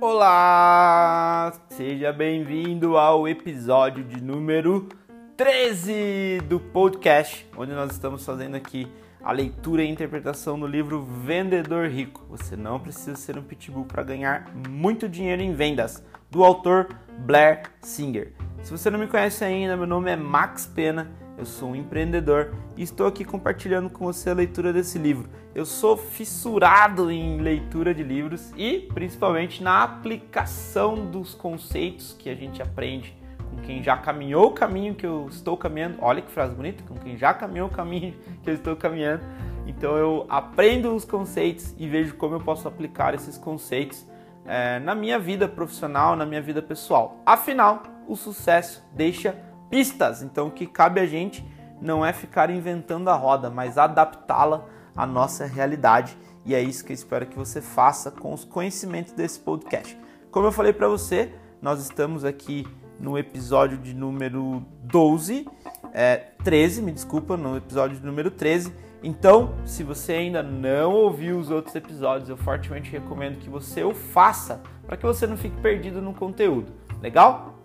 [0.00, 1.52] Olá!
[1.68, 4.88] Seja bem-vindo ao episódio de número
[5.36, 8.90] 13 do podcast, onde nós estamos fazendo aqui
[9.22, 12.24] a leitura e interpretação do livro Vendedor Rico.
[12.30, 16.88] Você não precisa ser um pitbull para ganhar muito dinheiro em vendas, do autor
[17.18, 18.32] Blair Singer.
[18.62, 22.54] Se você não me conhece ainda, meu nome é Max Pena eu sou um empreendedor
[22.76, 25.28] e estou aqui compartilhando com você a leitura desse livro.
[25.54, 32.34] Eu sou fissurado em leitura de livros e principalmente na aplicação dos conceitos que a
[32.34, 33.16] gente aprende
[33.50, 35.98] com quem já caminhou o caminho que eu estou caminhando.
[36.00, 39.22] Olha que frase bonita, com quem já caminhou o caminho que eu estou caminhando.
[39.66, 44.06] Então eu aprendo os conceitos e vejo como eu posso aplicar esses conceitos
[44.44, 47.20] é, na minha vida profissional, na minha vida pessoal.
[47.26, 49.36] Afinal, o sucesso deixa
[49.70, 50.22] pistas.
[50.22, 51.44] Então, o que cabe a gente
[51.80, 54.64] não é ficar inventando a roda, mas adaptá-la
[54.96, 56.16] à nossa realidade.
[56.44, 59.98] E é isso que eu espero que você faça com os conhecimentos desse podcast.
[60.30, 62.66] Como eu falei para você, nós estamos aqui
[62.98, 65.46] no episódio de número 12,
[65.92, 68.72] é, 13, me desculpa, no episódio de número 13.
[69.02, 73.94] Então, se você ainda não ouviu os outros episódios, eu fortemente recomendo que você o
[73.94, 76.72] faça para que você não fique perdido no conteúdo.
[77.02, 77.60] Legal?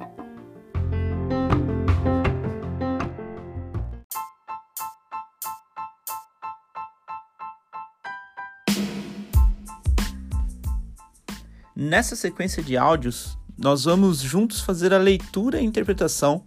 [11.82, 16.44] Nessa sequência de áudios, nós vamos juntos fazer a leitura e interpretação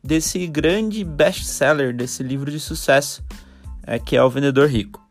[0.00, 3.20] desse grande best-seller, desse livro de sucesso,
[3.84, 5.04] é, que é O Vendedor Rico.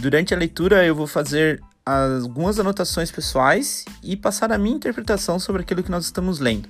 [0.00, 5.62] Durante a leitura, eu vou fazer algumas anotações pessoais e passar a minha interpretação sobre
[5.62, 6.68] aquilo que nós estamos lendo.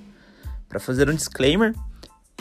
[0.69, 1.75] Para fazer um disclaimer,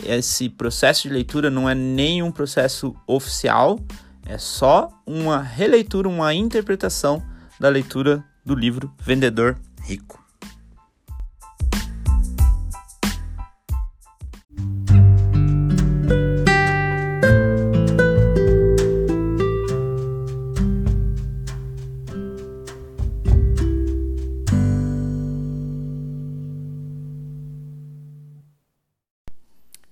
[0.04, 3.80] esse processo de leitura não é nenhum processo oficial,
[4.26, 7.22] é só uma releitura, uma interpretação
[7.58, 10.22] da leitura do livro Vendedor Rico.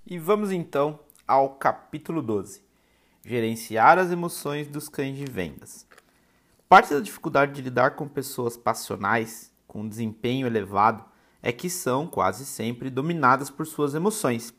[0.05, 2.62] E vamos então ao capítulo 12:
[3.25, 5.87] Gerenciar as emoções dos cães de vendas.
[6.72, 11.05] Parte da dificuldade de lidar com pessoas passionais, com desempenho elevado,
[11.43, 14.55] é que são, quase sempre, dominadas por suas emoções.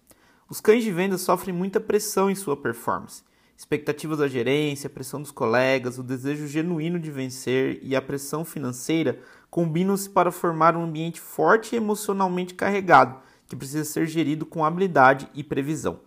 [0.47, 3.23] Os cães de venda sofrem muita pressão em sua performance.
[3.57, 9.19] Expectativas da gerência, pressão dos colegas, o desejo genuíno de vencer e a pressão financeira
[9.49, 15.27] combinam-se para formar um ambiente forte e emocionalmente carregado, que precisa ser gerido com habilidade
[15.33, 15.99] e previsão.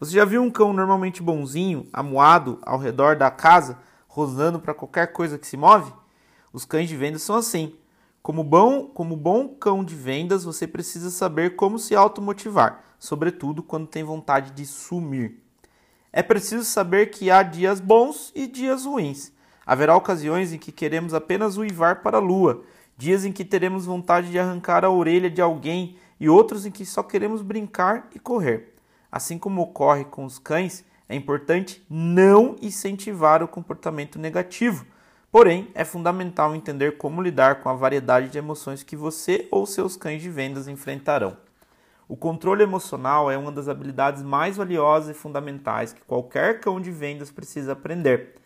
[0.00, 3.91] Você já viu um cão normalmente bonzinho, amuado, ao redor da casa?
[4.12, 5.90] Rosnando para qualquer coisa que se move?
[6.52, 7.74] Os cães de vendas são assim.
[8.22, 13.86] Como bom, como bom cão de vendas, você precisa saber como se automotivar, sobretudo quando
[13.86, 15.42] tem vontade de sumir.
[16.12, 19.32] É preciso saber que há dias bons e dias ruins.
[19.64, 22.64] Haverá ocasiões em que queremos apenas uivar para a lua,
[22.98, 26.84] dias em que teremos vontade de arrancar a orelha de alguém e outros em que
[26.84, 28.74] só queremos brincar e correr.
[29.10, 34.86] Assim como ocorre com os cães, é importante não incentivar o comportamento negativo,
[35.30, 39.94] porém é fundamental entender como lidar com a variedade de emoções que você ou seus
[39.94, 41.36] cães de vendas enfrentarão.
[42.08, 46.90] O controle emocional é uma das habilidades mais valiosas e fundamentais que qualquer cão de
[46.90, 48.36] vendas precisa aprender.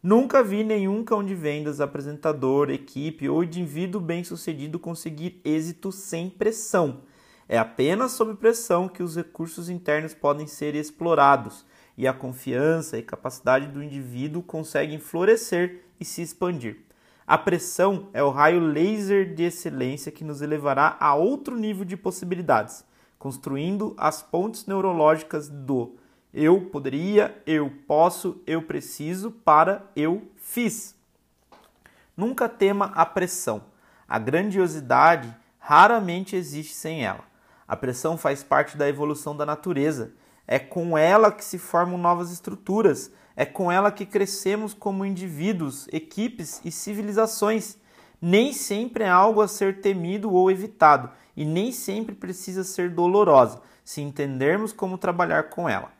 [0.00, 7.00] Nunca vi nenhum cão de vendas, apresentador, equipe ou indivíduo bem-sucedido conseguir êxito sem pressão.
[7.48, 11.66] É apenas sob pressão que os recursos internos podem ser explorados
[11.96, 16.78] e a confiança e capacidade do indivíduo conseguem florescer e se expandir.
[17.26, 21.96] A pressão é o raio laser de excelência que nos elevará a outro nível de
[21.96, 22.84] possibilidades,
[23.18, 25.96] construindo as pontes neurológicas do
[26.34, 30.94] eu poderia, eu posso, eu preciso para eu fiz.
[32.16, 33.64] Nunca tema a pressão.
[34.08, 37.24] A grandiosidade raramente existe sem ela.
[37.68, 40.12] A pressão faz parte da evolução da natureza
[40.52, 45.88] é com ela que se formam novas estruturas, é com ela que crescemos como indivíduos,
[45.90, 47.78] equipes e civilizações.
[48.20, 53.62] Nem sempre é algo a ser temido ou evitado, e nem sempre precisa ser dolorosa,
[53.82, 55.90] se entendermos como trabalhar com ela.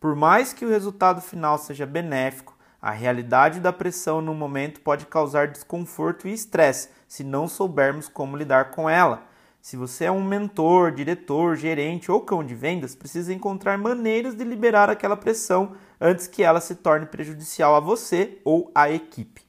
[0.00, 5.06] Por mais que o resultado final seja benéfico, a realidade da pressão no momento pode
[5.06, 9.22] causar desconforto e estresse se não soubermos como lidar com ela.
[9.62, 14.42] Se você é um mentor, diretor, gerente ou cão de vendas, precisa encontrar maneiras de
[14.42, 19.40] liberar aquela pressão antes que ela se torne prejudicial a você ou à equipe.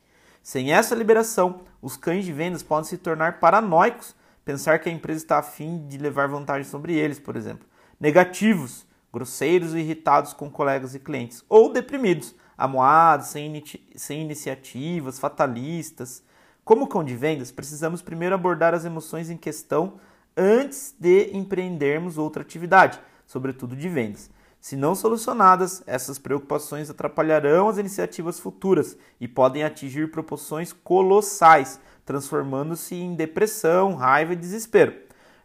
[0.44, 4.15] Sem essa liberação, os cães de vendas podem se tornar paranoicos,
[4.45, 7.68] pensar que a empresa está afim de levar vantagem sobre eles, por exemplo.
[8.00, 13.63] Negativos, grosseiros e irritados com colegas e clientes, ou deprimidos, amoados, sem,
[13.95, 16.24] sem iniciativas, fatalistas.
[16.63, 19.95] Como cão de vendas, precisamos primeiro abordar as emoções em questão
[20.36, 24.31] antes de empreendermos outra atividade, sobretudo de vendas.
[24.62, 32.95] Se não solucionadas, essas preocupações atrapalharão as iniciativas futuras e podem atingir proporções colossais, transformando-se
[32.95, 34.95] em depressão, raiva e desespero.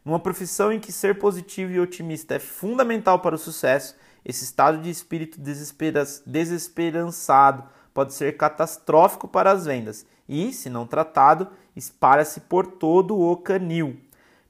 [0.05, 4.81] Numa profissão em que ser positivo e otimista é fundamental para o sucesso, esse estado
[4.81, 5.41] de espírito
[6.25, 13.37] desesperançado pode ser catastrófico para as vendas e, se não tratado, espalha-se por todo o
[13.37, 13.97] canil.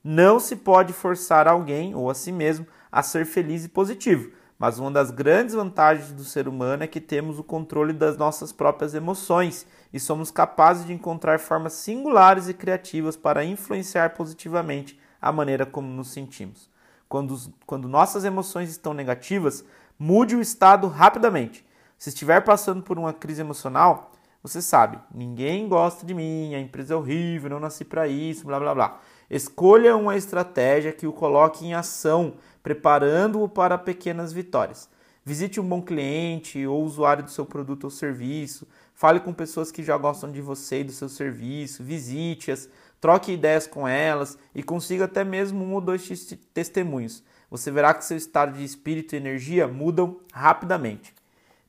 [0.03, 4.79] Não se pode forçar alguém ou a si mesmo a ser feliz e positivo, mas
[4.79, 8.95] uma das grandes vantagens do ser humano é que temos o controle das nossas próprias
[8.95, 15.65] emoções e somos capazes de encontrar formas singulares e criativas para influenciar positivamente a maneira
[15.65, 16.69] como nos sentimos.
[17.09, 17.37] Quando,
[17.67, 19.65] quando nossas emoções estão negativas,
[19.99, 21.67] mude o estado rapidamente.
[21.97, 24.13] Se estiver passando por uma crise emocional,
[24.43, 28.59] você sabe, ninguém gosta de mim, a empresa é horrível, não nasci para isso, blá
[28.59, 29.01] blá blá.
[29.29, 34.89] Escolha uma estratégia que o coloque em ação, preparando-o para pequenas vitórias.
[35.25, 39.83] Visite um bom cliente ou usuário do seu produto ou serviço, fale com pessoas que
[39.83, 42.69] já gostam de você e do seu serviço, visite-as,
[43.01, 46.09] troque ideias com elas e consiga até mesmo um ou dois
[46.55, 47.23] testemunhos.
[47.51, 51.15] Você verá que seu estado de espírito e energia mudam rapidamente.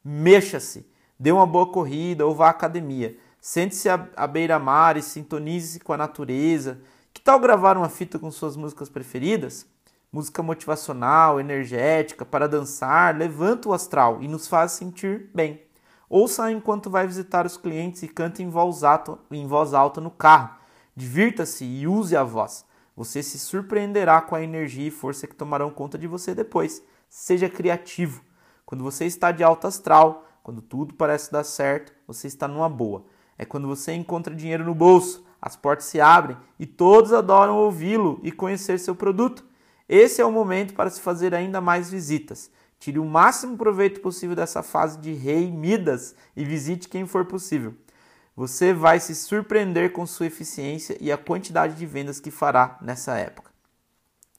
[0.04, 0.86] Mexa-se!
[1.20, 3.18] Dê uma boa corrida ou vá à academia.
[3.42, 6.80] Sente-se à beira-mar e sintonize-se com a natureza.
[7.14, 9.66] Que tal gravar uma fita com suas músicas preferidas?
[10.12, 15.62] Música motivacional, energética, para dançar, levanta o astral e nos faz sentir bem.
[16.10, 20.10] Ouça enquanto vai visitar os clientes e cante em voz alta, em voz alta no
[20.10, 20.56] carro.
[20.96, 22.66] Divirta-se e use a voz.
[22.96, 26.82] Você se surpreenderá com a energia e força que tomarão conta de você depois.
[27.10, 28.24] Seja criativo.
[28.66, 33.06] Quando você está de alto astral, quando tudo parece dar certo, você está numa boa.
[33.38, 38.20] É quando você encontra dinheiro no bolso, as portas se abrem e todos adoram ouvi-lo
[38.24, 39.46] e conhecer seu produto.
[39.88, 42.52] Esse é o momento para se fazer ainda mais visitas.
[42.80, 47.74] Tire o máximo proveito possível dessa fase de rei Midas e visite quem for possível.
[48.36, 53.18] Você vai se surpreender com sua eficiência e a quantidade de vendas que fará nessa
[53.18, 53.52] época.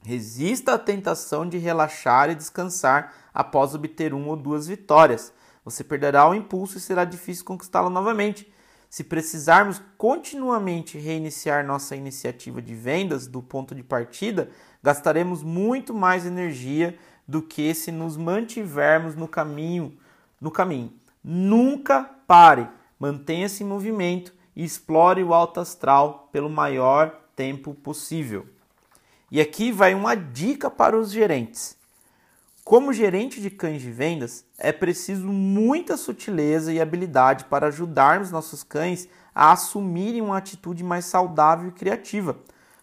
[0.02, 5.32] Resista à tentação de relaxar e descansar após obter uma ou duas vitórias.
[5.65, 8.51] Você perderá o impulso e será difícil conquistá-lo novamente.
[8.89, 14.51] Se precisarmos continuamente reiniciar nossa iniciativa de vendas do ponto de partida,
[14.83, 19.97] gastaremos muito mais energia do que se nos mantivermos no caminho,
[20.41, 20.93] no caminho.
[21.23, 22.67] Nunca pare,
[22.99, 28.47] mantenha-se em movimento e explore o alto astral pelo maior tempo possível.
[29.31, 31.79] E aqui vai uma dica para os gerentes.
[32.65, 38.62] Como gerente de cães de vendas, é preciso muita sutileza e habilidade para ajudarmos nossos
[38.62, 42.37] cães a assumirem uma atitude mais saudável e criativa.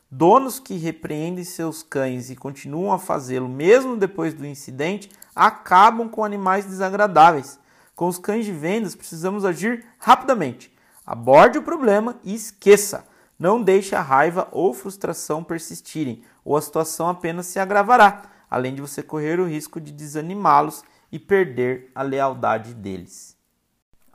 [0.09, 6.23] Donos que repreendem seus cães e continuam a fazê-lo mesmo depois do incidente acabam com
[6.23, 7.59] animais desagradáveis.
[7.95, 10.75] Com os cães de vendas, precisamos agir rapidamente.
[11.05, 13.05] Aborde o problema e esqueça.
[13.37, 18.81] Não deixe a raiva ou frustração persistirem, ou a situação apenas se agravará além de
[18.81, 23.37] você correr o risco de desanimá-los e perder a lealdade deles.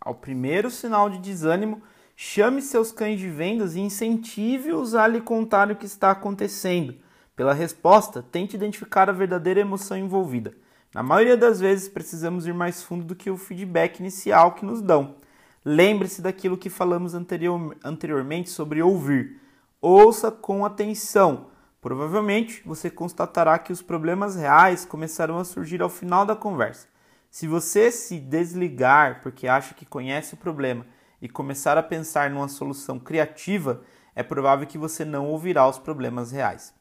[0.00, 1.82] Ao primeiro sinal de desânimo,
[2.16, 6.94] chame seus cães de vendas e incentive-os a lhe contar o que está acontecendo.
[7.36, 10.54] Pela resposta, tente identificar a verdadeira emoção envolvida.
[10.94, 14.82] Na maioria das vezes, precisamos ir mais fundo do que o feedback inicial que nos
[14.82, 15.16] dão.
[15.64, 19.40] Lembre-se daquilo que falamos anterior, anteriormente sobre ouvir.
[19.80, 21.51] Ouça com atenção
[21.82, 26.86] Provavelmente você constatará que os problemas reais começarão a surgir ao final da conversa.
[27.28, 30.86] Se você se desligar porque acha que conhece o problema
[31.20, 33.82] e começar a pensar numa solução criativa,
[34.14, 36.72] é provável que você não ouvirá os problemas reais.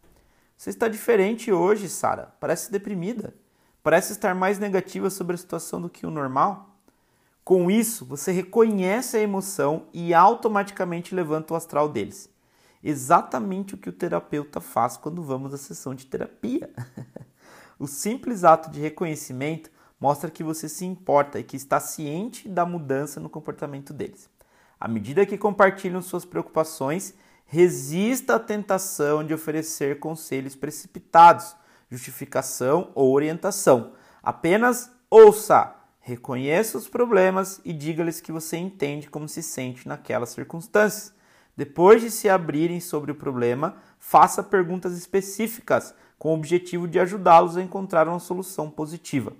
[0.55, 2.35] Você está diferente hoje, Sara.
[2.39, 3.33] Parece deprimida.
[3.81, 6.77] Parece estar mais negativa sobre a situação do que o normal.
[7.43, 12.29] Com isso, você reconhece a emoção e automaticamente levanta o astral deles
[12.83, 16.69] exatamente o que o terapeuta faz quando vamos à sessão de terapia.
[17.77, 19.69] o simples ato de reconhecimento
[19.99, 24.29] mostra que você se importa e que está ciente da mudança no comportamento deles.
[24.79, 27.13] À medida que compartilham suas preocupações,
[27.45, 31.55] resista à tentação de oferecer conselhos precipitados,
[31.89, 33.91] justificação ou orientação.
[34.23, 41.13] Apenas ouça, reconheça os problemas e diga-lhes que você entende como se sente naquelas circunstâncias.
[41.61, 47.55] Depois de se abrirem sobre o problema, faça perguntas específicas com o objetivo de ajudá-los
[47.55, 49.31] a encontrar uma solução positiva.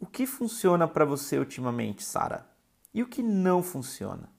[0.00, 2.46] O que funciona para você ultimamente, Sara?
[2.94, 4.30] E o que não funciona?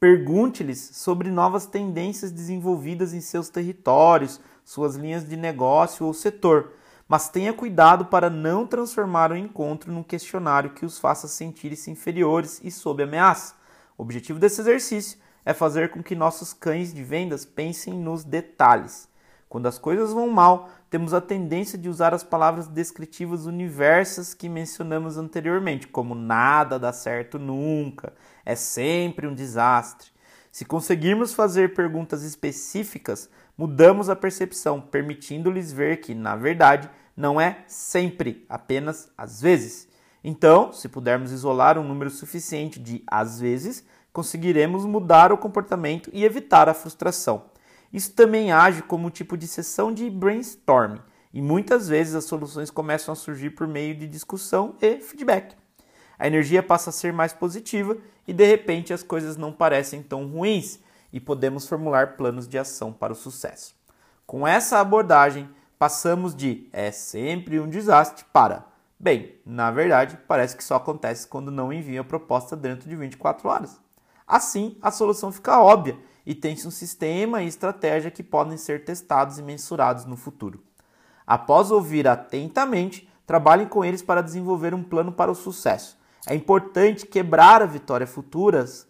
[0.00, 6.72] Pergunte-lhes sobre novas tendências desenvolvidas em seus territórios, suas linhas de negócio ou setor,
[7.06, 12.60] mas tenha cuidado para não transformar o encontro num questionário que os faça sentir-se inferiores
[12.64, 13.54] e sob ameaça.
[13.96, 19.08] O objetivo desse exercício é fazer com que nossos cães de vendas pensem nos detalhes.
[19.48, 24.48] Quando as coisas vão mal, temos a tendência de usar as palavras descritivas universas que
[24.48, 28.12] mencionamos anteriormente, como nada dá certo nunca,
[28.44, 30.10] é sempre um desastre.
[30.50, 37.58] Se conseguirmos fazer perguntas específicas, mudamos a percepção, permitindo-lhes ver que, na verdade, não é
[37.68, 39.86] sempre, apenas às vezes.
[40.24, 43.84] Então, se pudermos isolar um número suficiente de às vezes,
[44.16, 47.50] conseguiremos mudar o comportamento e evitar a frustração.
[47.92, 51.02] Isso também age como um tipo de sessão de brainstorming,
[51.34, 55.54] e muitas vezes as soluções começam a surgir por meio de discussão e feedback.
[56.18, 57.94] A energia passa a ser mais positiva
[58.26, 60.78] e de repente as coisas não parecem tão ruins
[61.12, 63.74] e podemos formular planos de ação para o sucesso.
[64.26, 65.46] Com essa abordagem,
[65.78, 68.64] passamos de é sempre um desastre para
[68.98, 73.46] bem, na verdade, parece que só acontece quando não envia a proposta dentro de 24
[73.46, 73.85] horas.
[74.26, 79.38] Assim, a solução fica óbvia e tem-se um sistema e estratégia que podem ser testados
[79.38, 80.60] e mensurados no futuro.
[81.24, 85.96] Após ouvir atentamente, trabalhem com eles para desenvolver um plano para o sucesso.
[86.26, 88.88] É importante quebrar a vitória futuras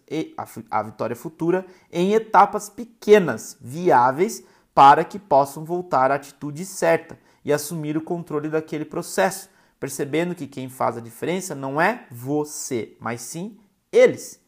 [0.71, 7.53] a vitória futura em etapas pequenas, viáveis, para que possam voltar à atitude certa e
[7.53, 13.21] assumir o controle daquele processo, percebendo que quem faz a diferença não é você, mas
[13.21, 13.57] sim
[13.91, 14.46] eles.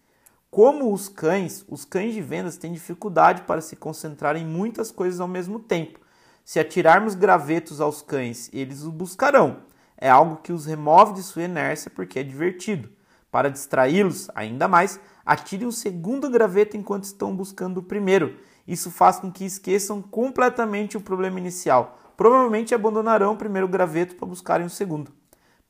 [0.52, 5.20] Como os cães, os cães de vendas têm dificuldade para se concentrar em muitas coisas
[5.20, 6.00] ao mesmo tempo.
[6.44, 9.58] Se atirarmos gravetos aos cães, eles os buscarão.
[9.96, 12.90] É algo que os remove de sua inércia porque é divertido.
[13.30, 18.36] Para distraí-los ainda mais, atire um segundo graveto enquanto estão buscando o primeiro.
[18.68, 22.00] Isso faz com que esqueçam completamente o problema inicial.
[22.18, 25.12] Provavelmente abandonarão o primeiro graveto para buscarem o segundo.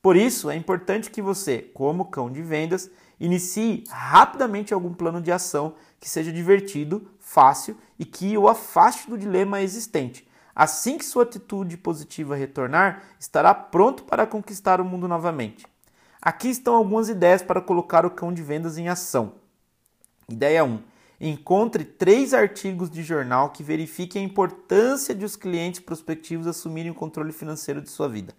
[0.00, 5.30] Por isso, é importante que você, como cão de vendas, inicie rapidamente algum plano de
[5.30, 10.26] ação que seja divertido, fácil e que o afaste do dilema existente.
[10.54, 15.66] Assim que sua atitude positiva retornar, estará pronto para conquistar o mundo novamente.
[16.20, 19.34] Aqui estão algumas ideias para colocar o cão de vendas em ação.
[20.28, 20.82] Ideia 1.
[21.20, 26.94] Encontre três artigos de jornal que verifiquem a importância de os clientes prospectivos assumirem o
[26.94, 28.34] controle financeiro de sua vida.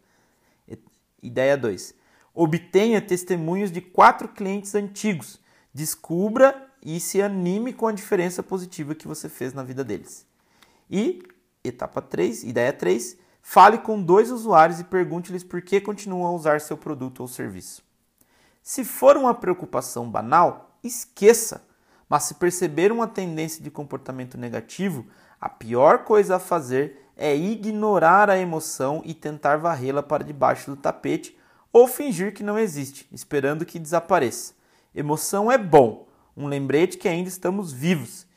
[1.21, 1.93] Ideia 2.
[2.33, 5.39] Obtenha testemunhos de quatro clientes antigos.
[5.73, 10.25] Descubra e se anime com a diferença positiva que você fez na vida deles.
[10.89, 11.21] E
[11.63, 16.61] etapa 3, ideia 3, fale com dois usuários e pergunte-lhes por que continuam a usar
[16.61, 17.83] seu produto ou serviço.
[18.61, 21.67] Se for uma preocupação banal, esqueça.
[22.07, 25.05] Mas se perceber uma tendência de comportamento negativo,
[25.39, 30.77] a pior coisa a fazer é ignorar a emoção e tentar varrê-la para debaixo do
[30.77, 31.37] tapete
[31.71, 34.53] ou fingir que não existe, esperando que desapareça.
[34.93, 38.27] Emoção é bom, um lembrete que ainda estamos vivos.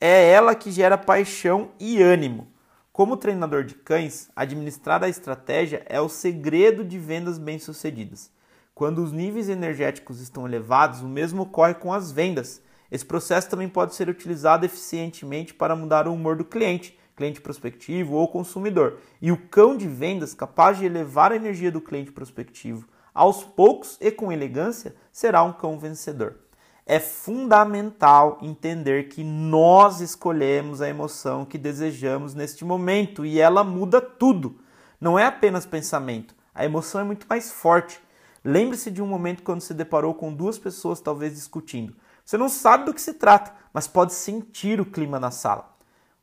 [0.00, 2.48] É ela que gera paixão e ânimo.
[2.92, 8.30] Como treinador de cães, administrar a estratégia é o segredo de vendas bem-sucedidas.
[8.74, 12.60] Quando os níveis energéticos estão elevados, o mesmo ocorre com as vendas.
[12.90, 18.14] Esse processo também pode ser utilizado eficientemente para mudar o humor do cliente, cliente prospectivo
[18.14, 18.98] ou consumidor.
[19.20, 23.96] E o cão de vendas capaz de elevar a energia do cliente prospectivo aos poucos
[24.00, 26.40] e com elegância será um cão vencedor.
[26.86, 34.00] É fundamental entender que nós escolhemos a emoção que desejamos neste momento e ela muda
[34.00, 34.58] tudo.
[35.00, 38.00] Não é apenas pensamento, a emoção é muito mais forte.
[38.44, 41.96] Lembre-se de um momento quando se deparou com duas pessoas talvez discutindo.
[42.22, 45.73] Você não sabe do que se trata, mas pode sentir o clima na sala.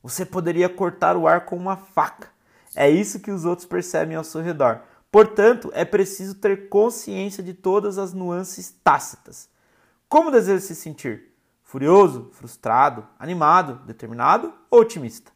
[0.04, 2.30] Você poderia cortar o ar com uma faca.
[2.76, 4.82] É isso que os outros percebem ao seu redor.
[5.12, 9.50] Portanto, é preciso ter consciência de todas as nuances tácitas.
[10.08, 11.34] Como deseja se sentir?
[11.64, 15.32] Furioso, frustrado, animado, determinado ou otimista?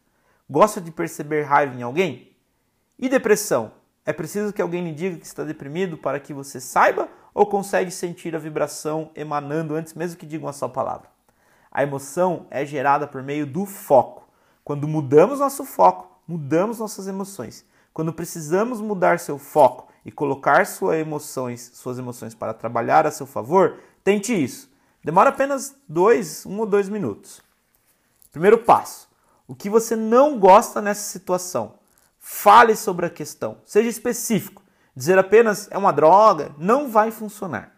[0.48, 2.34] Gosta de perceber raiva em alguém?
[2.98, 3.72] E depressão?
[4.04, 7.90] É preciso que alguém lhe diga que está deprimido para que você saiba ou consegue
[7.90, 11.08] sentir a vibração emanando antes mesmo que diga uma só palavra?
[11.70, 14.25] A emoção é gerada por meio do foco.
[14.66, 17.64] Quando mudamos nosso foco, mudamos nossas emoções.
[17.94, 23.26] Quando precisamos mudar seu foco e colocar suas emoções, suas emoções para trabalhar a seu
[23.26, 24.68] favor, tente isso.
[25.04, 27.40] Demora apenas dois, um ou dois minutos.
[28.32, 29.08] Primeiro passo:
[29.46, 31.74] o que você não gosta nessa situação?
[32.18, 33.58] Fale sobre a questão.
[33.64, 34.64] Seja específico.
[34.96, 37.70] Dizer apenas é uma droga não vai funcionar.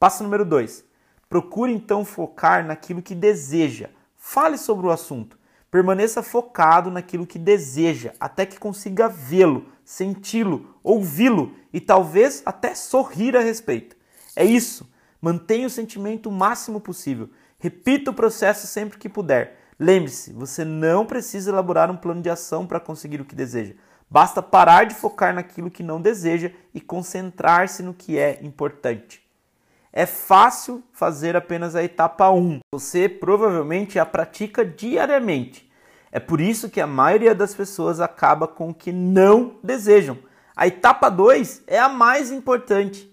[0.00, 0.84] Passo número 2.
[1.28, 3.90] Procure então focar naquilo que deseja.
[4.16, 5.37] Fale sobre o assunto.
[5.70, 13.36] Permaneça focado naquilo que deseja, até que consiga vê-lo, senti-lo, ouvi-lo e talvez até sorrir
[13.36, 13.94] a respeito.
[14.34, 14.90] É isso.
[15.20, 17.28] Mantenha o sentimento o máximo possível.
[17.58, 19.58] Repita o processo sempre que puder.
[19.78, 23.74] Lembre-se, você não precisa elaborar um plano de ação para conseguir o que deseja.
[24.10, 29.27] Basta parar de focar naquilo que não deseja e concentrar-se no que é importante.
[29.98, 32.60] É fácil fazer apenas a etapa 1.
[32.72, 35.68] Você provavelmente a pratica diariamente.
[36.12, 40.16] É por isso que a maioria das pessoas acaba com o que não desejam.
[40.54, 43.12] A etapa 2 é a mais importante.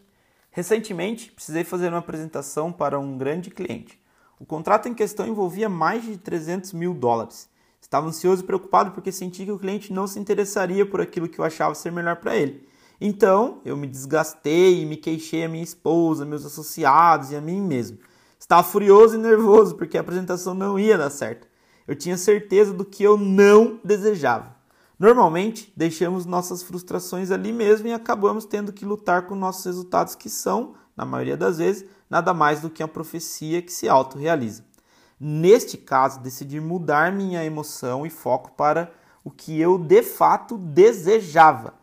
[0.51, 3.99] Recentemente, precisei fazer uma apresentação para um grande cliente.
[4.39, 7.49] O contrato em questão envolvia mais de 300 mil dólares.
[7.81, 11.39] Estava ansioso e preocupado porque senti que o cliente não se interessaria por aquilo que
[11.39, 12.69] eu achava ser melhor para ele.
[12.99, 17.61] Então, eu me desgastei e me queixei a minha esposa, meus associados e a mim
[17.61, 17.97] mesmo.
[18.39, 21.47] Estava furioso e nervoso porque a apresentação não ia dar certo.
[21.87, 24.55] Eu tinha certeza do que eu não desejava.
[24.97, 30.29] Normalmente, deixamos nossas frustrações ali mesmo e acabamos tendo que lutar com nossos resultados que
[30.29, 34.63] são, na maioria das vezes, nada mais do que a profecia que se autorrealiza.
[35.19, 38.91] Neste caso, decidi mudar minha emoção e foco para
[39.23, 41.73] o que eu de fato desejava.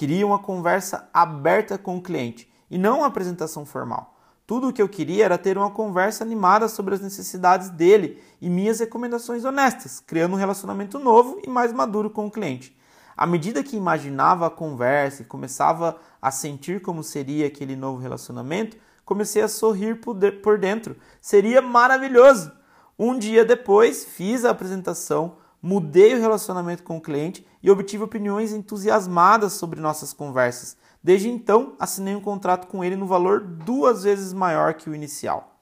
[0.00, 4.18] Queria uma conversa aberta com o cliente e não uma apresentação formal.
[4.46, 8.48] Tudo o que eu queria era ter uma conversa animada sobre as necessidades dele e
[8.48, 12.74] minhas recomendações honestas, criando um relacionamento novo e mais maduro com o cliente.
[13.14, 18.78] À medida que imaginava a conversa e começava a sentir como seria aquele novo relacionamento,
[19.04, 20.96] comecei a sorrir por dentro.
[21.20, 22.50] Seria maravilhoso!
[22.98, 28.52] Um dia depois, fiz a apresentação, mudei o relacionamento com o cliente e obtive opiniões
[28.52, 30.76] entusiasmadas sobre nossas conversas.
[31.02, 35.58] Desde então, assinei um contrato com ele no valor duas vezes maior que o inicial.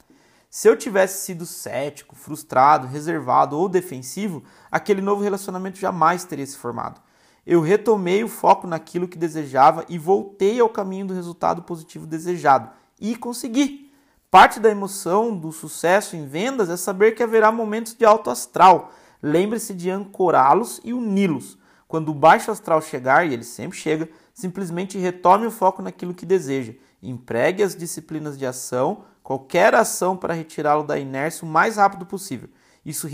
[0.51, 6.57] Se eu tivesse sido cético, frustrado, reservado ou defensivo, aquele novo relacionamento jamais teria se
[6.57, 7.01] formado.
[7.47, 12.71] Eu retomei o foco naquilo que desejava e voltei ao caminho do resultado positivo desejado,
[13.01, 13.93] e conseguir.
[14.31, 18.93] Parte da emoção do sucesso em vendas é saber que haverá momentos de alto astral.
[19.23, 21.59] Lembre-se de ancorá-los e uni-los.
[21.87, 26.27] Quando o baixo astral chegar, e ele sempre chega, simplesmente retome o foco naquilo que
[26.27, 26.75] deseja.
[27.03, 32.49] Empregue as disciplinas de ação, qualquer ação para retirá-lo da inércia o mais rápido possível.
[32.85, 33.09] Isso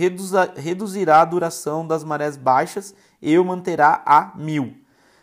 [0.56, 4.76] reduzirá a duração das marés baixas e o manterá a mil.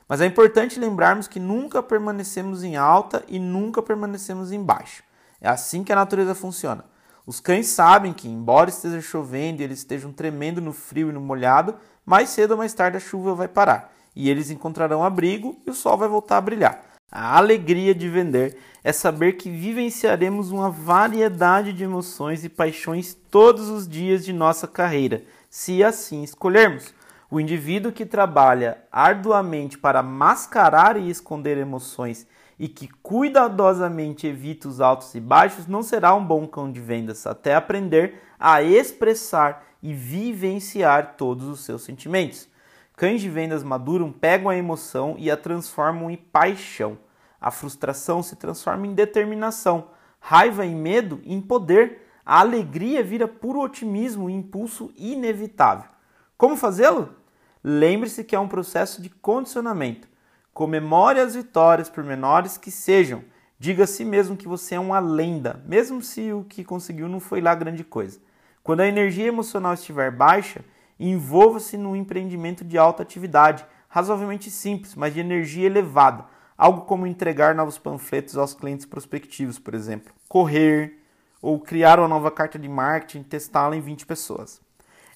[0.07, 5.03] Mas é importante lembrarmos que nunca permanecemos em alta e nunca permanecemos em baixo.
[5.39, 6.83] É assim que a natureza funciona.
[7.25, 11.21] Os cães sabem que, embora esteja chovendo e eles estejam tremendo no frio e no
[11.21, 15.71] molhado, mais cedo ou mais tarde a chuva vai parar e eles encontrarão abrigo e
[15.71, 16.83] o sol vai voltar a brilhar.
[17.11, 23.69] A alegria de vender é saber que vivenciaremos uma variedade de emoções e paixões todos
[23.69, 26.93] os dias de nossa carreira, se assim escolhermos.
[27.29, 32.27] O indivíduo que trabalha arduamente para mascarar e esconder emoções
[32.61, 37.25] e que cuidadosamente evita os altos e baixos não será um bom cão de vendas
[37.25, 42.47] até aprender a expressar e vivenciar todos os seus sentimentos.
[42.95, 46.99] Cães de vendas maduram pegam a emoção e a transformam em paixão.
[47.41, 49.87] A frustração se transforma em determinação,
[50.19, 52.07] raiva e medo em poder.
[52.23, 55.89] A alegria vira puro otimismo e impulso inevitável.
[56.37, 57.15] Como fazê-lo?
[57.63, 60.10] Lembre-se que é um processo de condicionamento.
[60.53, 63.23] Comemore as vitórias, por menores que sejam.
[63.57, 67.19] Diga a si mesmo que você é uma lenda, mesmo se o que conseguiu não
[67.19, 68.19] foi lá grande coisa.
[68.63, 70.63] Quando a energia emocional estiver baixa,
[70.99, 76.25] envolva-se num empreendimento de alta atividade, razoavelmente simples, mas de energia elevada.
[76.57, 80.13] Algo como entregar novos panfletos aos clientes prospectivos, por exemplo.
[80.27, 80.99] Correr
[81.41, 84.61] ou criar uma nova carta de marketing e testá-la em 20 pessoas.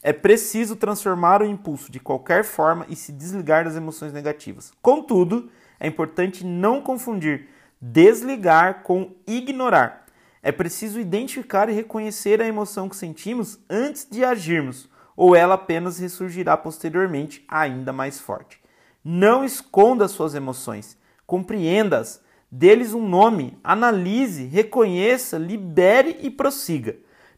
[0.08, 4.72] É preciso transformar o impulso de qualquer forma e se desligar das emoções negativas.
[4.80, 7.48] Contudo, é importante não confundir
[7.82, 10.06] desligar com ignorar.
[10.44, 14.88] É preciso identificar e reconhecer a emoção que sentimos antes de agirmos,
[15.18, 18.62] ou ela apenas ressurgirá posteriormente ainda mais forte.
[19.04, 26.96] Não esconda suas emoções, compreenda-as, dê-lhes um nome, analise, reconheça, libere e prossiga.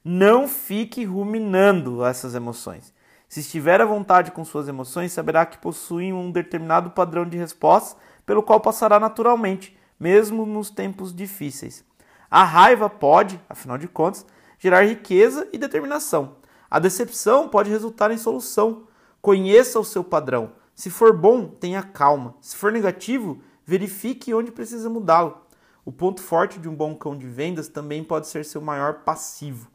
[0.10, 2.93] Não fique ruminando essas emoções.
[3.28, 8.00] Se estiver à vontade com suas emoções, saberá que possuem um determinado padrão de resposta
[8.26, 11.84] pelo qual passará naturalmente, mesmo nos tempos difíceis.
[12.32, 14.26] A raiva pode, afinal de contas,
[14.58, 16.38] gerar riqueza e determinação.
[16.72, 18.84] A decepção pode resultar em solução.
[19.22, 20.54] Conheça o seu padrão.
[20.74, 22.34] Se for bom, tenha calma.
[22.39, 25.38] Se for negativo, verifique onde precisa mudá-lo.
[25.84, 29.70] O ponto forte de um bom cão de vendas também pode ser seu maior passivo.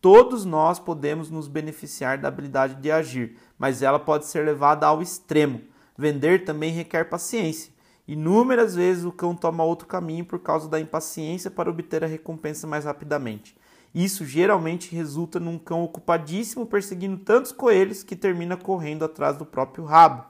[0.00, 5.02] Todos nós podemos nos beneficiar da habilidade de agir, mas ela pode ser levada ao
[5.02, 5.60] extremo.
[5.96, 7.70] Vender também requer paciência.
[8.08, 12.66] Inúmeras vezes o cão toma outro caminho por causa da impaciência para obter a recompensa
[12.66, 13.54] mais rapidamente.
[13.94, 19.84] Isso geralmente resulta num cão ocupadíssimo perseguindo tantos coelhos que termina correndo atrás do próprio
[19.84, 20.24] rabo.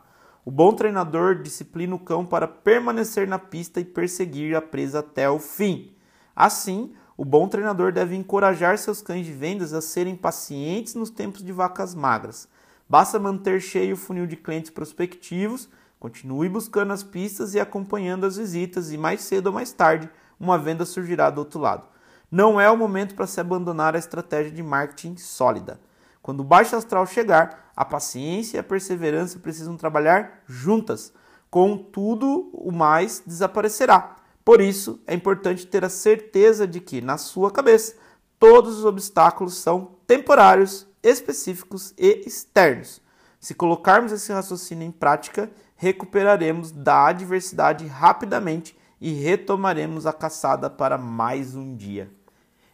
[0.44, 5.30] O bom treinador disciplina o cão para permanecer na pista e perseguir a presa até
[5.30, 5.94] o fim.
[6.34, 11.44] Assim, o bom treinador deve encorajar seus cães de vendas a serem pacientes nos tempos
[11.44, 12.48] de vacas magras.
[12.88, 18.38] Basta manter cheio o funil de clientes prospectivos, continue buscando as pistas e acompanhando as
[18.38, 20.08] visitas, e mais cedo ou mais tarde,
[20.40, 21.86] uma venda surgirá do outro lado.
[22.30, 25.78] Não é o momento para se abandonar a estratégia de marketing sólida.
[26.22, 31.12] Quando o baixo astral chegar, a paciência e a perseverança precisam trabalhar juntas.
[31.50, 34.16] Contudo, o mais desaparecerá.
[34.44, 37.96] Por isso, é importante ter a certeza de que, na sua cabeça,
[38.38, 43.00] todos os obstáculos são temporários, específicos e externos.
[43.38, 50.98] Se colocarmos esse raciocínio em prática, recuperaremos da adversidade rapidamente e retomaremos a caçada para
[50.98, 52.10] mais um dia.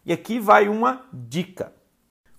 [0.04, 1.72] E aqui vai uma dica.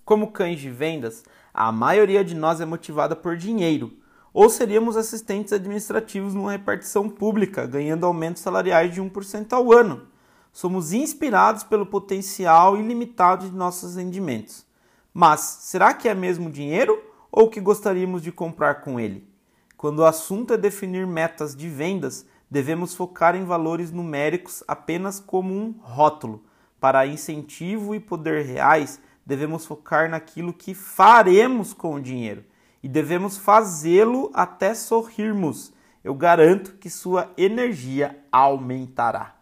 [0.04, 3.97] Como cães de vendas, a maioria de nós é motivada por dinheiro
[4.40, 10.06] ou seríamos assistentes administrativos numa repartição pública, ganhando aumentos salariais de 1% ao ano.
[10.52, 14.64] Somos inspirados pelo potencial ilimitado de nossos rendimentos.
[15.12, 19.28] Mas será que é mesmo dinheiro ou que gostaríamos de comprar com ele?
[19.76, 25.52] Quando o assunto é definir metas de vendas, devemos focar em valores numéricos apenas como
[25.52, 26.44] um rótulo.
[26.78, 32.44] Para incentivo e poder reais, devemos focar naquilo que faremos com o dinheiro
[32.82, 35.72] e devemos fazê-lo até sorrirmos.
[36.02, 39.34] Eu garanto que sua energia aumentará.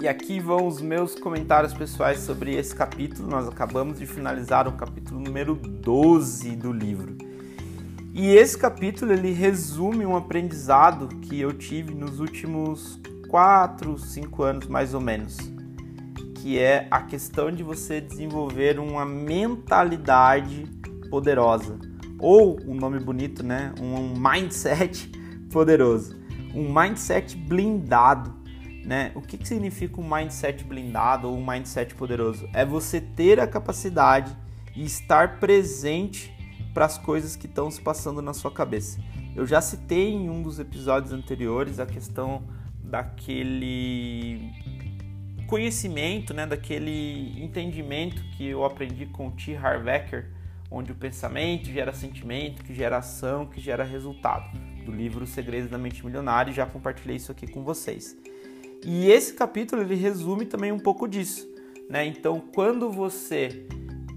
[0.00, 3.28] E aqui vão os meus comentários pessoais sobre esse capítulo.
[3.28, 7.16] Nós acabamos de finalizar o capítulo número 12 do livro.
[8.14, 14.66] E esse capítulo ele resume um aprendizado que eu tive nos últimos 4, 5 anos
[14.66, 15.36] mais ou menos
[16.40, 20.64] que é a questão de você desenvolver uma mentalidade
[21.10, 21.78] poderosa
[22.18, 23.72] ou um nome bonito, né?
[23.80, 25.10] Um mindset
[25.50, 26.16] poderoso,
[26.54, 28.34] um mindset blindado,
[28.84, 29.10] né?
[29.14, 32.48] O que, que significa um mindset blindado ou um mindset poderoso?
[32.52, 34.36] É você ter a capacidade
[34.76, 36.32] e estar presente
[36.72, 39.00] para as coisas que estão se passando na sua cabeça.
[39.34, 42.42] Eu já citei em um dos episódios anteriores a questão
[42.82, 44.50] daquele
[45.48, 49.56] conhecimento, né, daquele entendimento que eu aprendi com o T.
[49.56, 50.26] Harv Eker,
[50.70, 54.46] onde o pensamento gera sentimento, que gera ação, que gera resultado,
[54.84, 58.14] do livro Segredos da Mente Milionária, e já compartilhei isso aqui com vocês.
[58.84, 61.48] E esse capítulo ele resume também um pouco disso,
[61.88, 62.06] né?
[62.06, 63.66] Então, quando você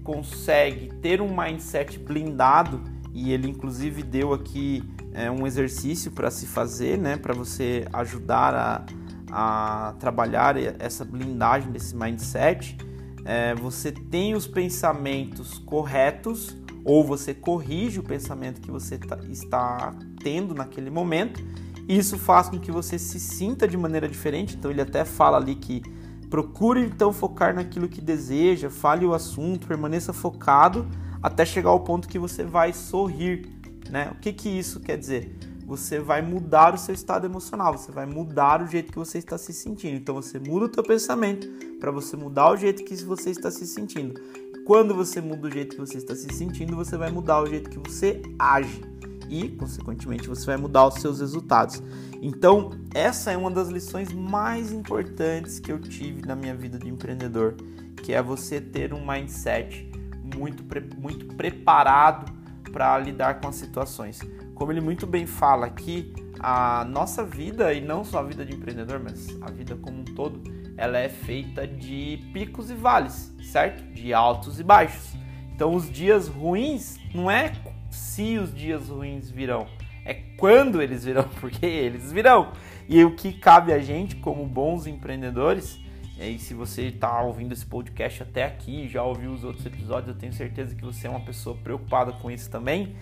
[0.04, 2.82] consegue ter um mindset blindado,
[3.14, 8.54] e ele inclusive deu aqui é, um exercício para se fazer, né, para você ajudar
[8.54, 9.01] a
[9.32, 12.76] a trabalhar essa blindagem desse mindset,
[13.24, 19.94] é, você tem os pensamentos corretos ou você corrige o pensamento que você tá, está
[20.22, 21.42] tendo naquele momento.
[21.88, 24.56] Isso faz com que você se sinta de maneira diferente.
[24.56, 25.82] Então ele até fala ali que
[26.28, 30.88] procure então focar naquilo que deseja, fale o assunto, permaneça focado
[31.22, 33.48] até chegar ao ponto que você vai sorrir,
[33.88, 34.10] né?
[34.12, 35.36] O que que isso quer dizer?
[35.72, 39.38] Você vai mudar o seu estado emocional, você vai mudar o jeito que você está
[39.38, 39.96] se sentindo.
[39.96, 41.48] Então você muda o teu pensamento
[41.80, 44.20] para você mudar o jeito que você está se sentindo.
[44.66, 47.70] Quando você muda o jeito que você está se sentindo, você vai mudar o jeito
[47.70, 48.82] que você age
[49.30, 51.82] e, consequentemente, você vai mudar os seus resultados.
[52.20, 56.90] Então, essa é uma das lições mais importantes que eu tive na minha vida de
[56.90, 57.54] empreendedor,
[57.96, 59.90] que é você ter um mindset
[60.36, 60.62] muito,
[61.00, 62.30] muito preparado
[62.70, 64.20] para lidar com as situações
[64.62, 68.54] como ele muito bem fala aqui, a nossa vida, e não só a vida de
[68.54, 70.40] empreendedor, mas a vida como um todo,
[70.76, 73.82] ela é feita de picos e vales, certo?
[73.92, 75.16] De altos e baixos.
[75.52, 77.52] Então, os dias ruins não é
[77.90, 79.66] se os dias ruins virão,
[80.04, 82.52] é quando eles virão, porque eles virão.
[82.88, 85.80] E o que cabe a gente, como bons empreendedores,
[86.20, 90.20] e se você está ouvindo esse podcast até aqui, já ouviu os outros episódios, eu
[90.20, 92.94] tenho certeza que você é uma pessoa preocupada com isso também,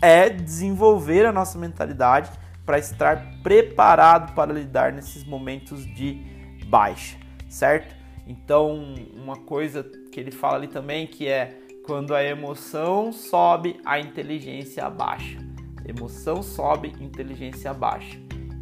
[0.00, 2.30] é desenvolver a nossa mentalidade
[2.64, 6.22] para estar preparado para lidar nesses momentos de
[6.66, 7.16] baixa,
[7.48, 7.96] certo?
[8.26, 13.98] Então, uma coisa que ele fala ali também que é quando a emoção sobe, a
[13.98, 15.38] inteligência baixa.
[15.86, 18.18] Emoção sobe, inteligência baixa.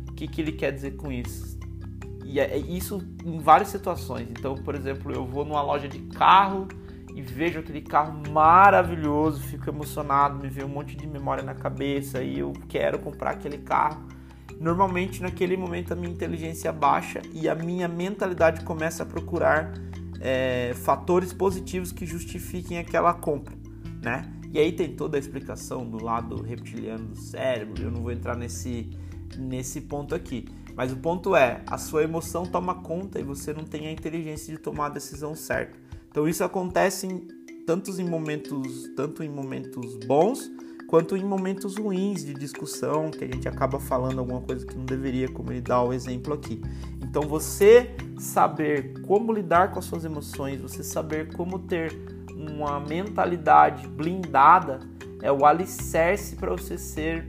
[0.08, 1.58] O que, que ele quer dizer com isso?
[2.24, 4.28] E é, é isso em várias situações.
[4.30, 6.68] Então, por exemplo, eu vou numa loja de carro
[7.16, 12.22] e vejo aquele carro maravilhoso, fico emocionado, me vem um monte de memória na cabeça
[12.22, 14.06] e eu quero comprar aquele carro.
[14.60, 19.72] Normalmente, naquele momento, a minha inteligência baixa e a minha mentalidade começa a procurar
[20.20, 23.56] é, fatores positivos que justifiquem aquela compra,
[24.02, 24.30] né?
[24.52, 28.36] E aí tem toda a explicação do lado reptiliano do cérebro, eu não vou entrar
[28.36, 28.90] nesse,
[29.38, 30.44] nesse ponto aqui.
[30.74, 34.54] Mas o ponto é, a sua emoção toma conta e você não tem a inteligência
[34.54, 35.85] de tomar a decisão certa.
[36.16, 37.28] Então isso acontece em,
[37.98, 40.50] em momentos, tanto em momentos bons
[40.88, 44.86] quanto em momentos ruins de discussão, que a gente acaba falando alguma coisa que não
[44.86, 46.62] deveria, como ele dá o exemplo aqui.
[47.02, 51.92] Então você saber como lidar com as suas emoções, você saber como ter
[52.34, 54.80] uma mentalidade blindada
[55.20, 57.28] é o alicerce para você ser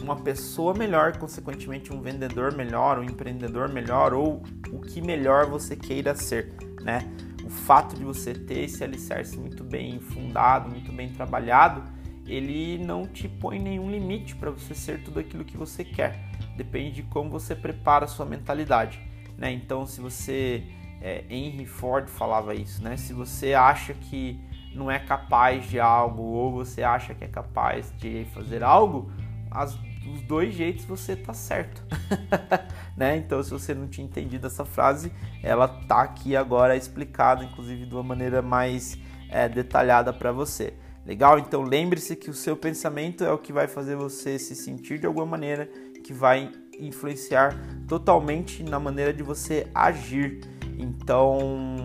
[0.00, 5.76] uma pessoa melhor, consequentemente um vendedor melhor, um empreendedor melhor ou o que melhor você
[5.76, 6.50] queira ser,
[6.82, 7.06] né?
[7.50, 11.82] O fato de você ter esse alicerce muito bem fundado, muito bem trabalhado,
[12.24, 16.30] ele não te põe nenhum limite para você ser tudo aquilo que você quer.
[16.56, 19.00] Depende de como você prepara a sua mentalidade,
[19.36, 19.50] né?
[19.50, 20.62] Então, se você
[21.02, 22.96] é, Henry Ford falava isso, né?
[22.96, 24.40] Se você acha que
[24.72, 29.10] não é capaz de algo ou você acha que é capaz de fazer algo,
[29.50, 31.84] as, os dois jeitos você tá certo,
[32.96, 33.16] né?
[33.16, 37.94] Então, se você não tinha entendido essa frase, ela tá aqui agora explicada, inclusive de
[37.94, 40.74] uma maneira mais é, detalhada para você.
[41.04, 41.38] Legal?
[41.38, 45.06] Então lembre-se que o seu pensamento é o que vai fazer você se sentir de
[45.06, 45.66] alguma maneira,
[46.04, 47.56] que vai influenciar
[47.88, 50.40] totalmente na maneira de você agir.
[50.78, 51.76] Então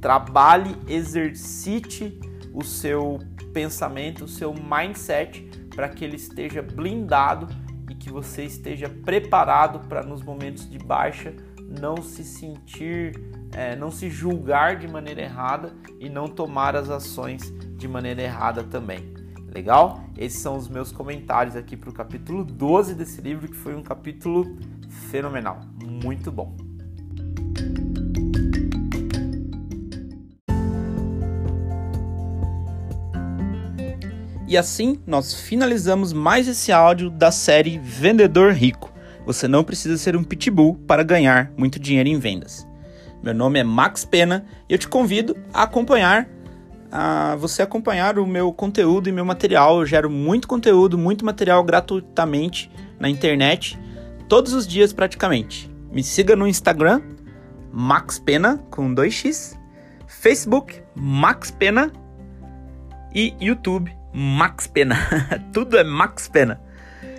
[0.00, 2.18] trabalhe, exercite
[2.52, 3.18] o seu
[3.52, 7.48] pensamento, o seu mindset para que ele esteja blindado
[7.90, 11.34] e que você esteja preparado para nos momentos de baixa
[11.80, 13.18] não se sentir,
[13.52, 18.62] é, não se julgar de maneira errada e não tomar as ações de maneira errada
[18.62, 19.12] também.
[19.54, 20.04] Legal?
[20.16, 23.82] Esses são os meus comentários aqui para o capítulo 12 desse livro, que foi um
[23.82, 24.56] capítulo
[25.10, 26.56] fenomenal, muito bom.
[34.52, 38.92] E assim nós finalizamos mais esse áudio da série Vendedor Rico.
[39.24, 42.68] Você não precisa ser um pitbull para ganhar muito dinheiro em vendas.
[43.22, 46.28] Meu nome é Max Pena e eu te convido a acompanhar
[46.90, 49.80] a você acompanhar o meu conteúdo e meu material.
[49.80, 53.80] Eu gero muito conteúdo, muito material gratuitamente na internet,
[54.28, 55.70] todos os dias praticamente.
[55.90, 57.00] Me siga no Instagram,
[57.72, 59.58] Max Pena, com 2x,
[60.06, 61.90] Facebook, Max Pena
[63.14, 64.96] e YouTube, Max Pena.
[65.52, 66.60] Tudo é Max Pena.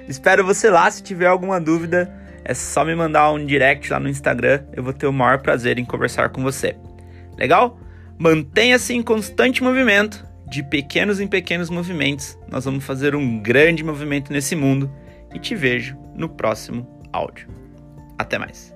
[0.07, 0.89] Espero você lá.
[0.89, 4.63] Se tiver alguma dúvida, é só me mandar um direct lá no Instagram.
[4.73, 6.75] Eu vou ter o maior prazer em conversar com você.
[7.37, 7.79] Legal?
[8.17, 12.37] Mantenha-se em constante movimento, de pequenos em pequenos movimentos.
[12.49, 14.91] Nós vamos fazer um grande movimento nesse mundo
[15.33, 17.47] e te vejo no próximo áudio.
[18.17, 18.73] Até mais.